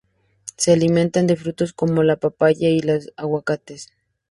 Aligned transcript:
Se 0.57 0.73
alimentan 0.73 1.27
de 1.27 1.35
frutos 1.35 1.73
como 1.73 2.01
la 2.01 2.15
papaya 2.15 2.67
y 2.69 2.79
los 2.79 3.11
aguacates. 3.17 3.91